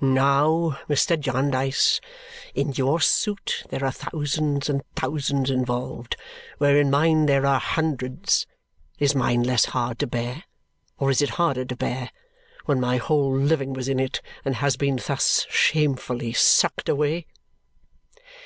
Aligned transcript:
Now, 0.00 0.78
Mr. 0.88 1.20
Jarndyce, 1.20 2.00
in 2.54 2.72
your 2.72 2.98
suit 3.02 3.64
there 3.68 3.84
are 3.84 3.92
thousands 3.92 4.70
and 4.70 4.82
thousands 4.96 5.50
involved, 5.50 6.16
where 6.56 6.80
in 6.80 6.90
mine 6.90 7.26
there 7.26 7.44
are 7.44 7.60
hundreds. 7.60 8.46
Is 8.98 9.14
mine 9.14 9.42
less 9.42 9.66
hard 9.66 9.98
to 9.98 10.06
bear 10.06 10.44
or 10.96 11.10
is 11.10 11.20
it 11.20 11.28
harder 11.36 11.66
to 11.66 11.76
bear, 11.76 12.10
when 12.64 12.80
my 12.80 12.96
whole 12.96 13.36
living 13.36 13.74
was 13.74 13.86
in 13.86 14.00
it 14.00 14.22
and 14.46 14.54
has 14.54 14.78
been 14.78 14.96
thus 15.04 15.44
shamefully 15.50 16.32
sucked 16.32 16.88
away?" 16.88 17.26